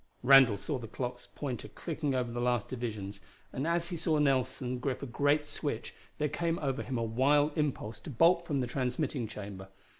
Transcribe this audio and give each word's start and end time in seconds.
Randall 0.23 0.57
saw 0.57 0.79
the 0.79 0.87
clock's 0.87 1.27
pointer 1.35 1.67
clicking 1.67 2.15
over 2.15 2.31
the 2.31 2.41
last 2.41 2.69
divisions, 2.69 3.19
and 3.53 3.67
as 3.67 3.89
he 3.89 3.95
saw 3.97 4.17
Nelson 4.17 4.79
grip 4.79 5.03
a 5.03 5.05
great 5.05 5.45
switch 5.45 5.93
there 6.17 6.27
came 6.27 6.57
over 6.57 6.81
him 6.81 6.97
a 6.97 7.03
wild 7.03 7.55
impulse 7.55 7.99
to 7.99 8.09
bolt 8.09 8.47
from 8.47 8.61
the 8.61 8.65
transmitting 8.65 9.27
chamber. 9.27 9.67